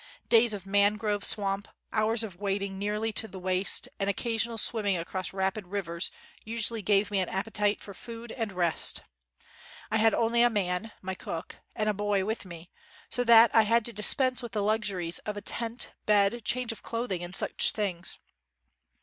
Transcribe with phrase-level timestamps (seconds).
[0.29, 4.97] Days of man grove swamp, hours of wading nearly to the waist, and occasional swimming
[4.97, 7.93] across rapid 50 JUNGLE ROADS AND OX CARTS rivers usually gave me an appetite for
[7.93, 9.03] food and rest.
[9.91, 12.71] I had only a man (my cook) and a boy with me,
[13.11, 16.81] so that I had to dispense with the luxuries of a tent, bed, change of
[16.81, 18.17] cloth ing, and such things.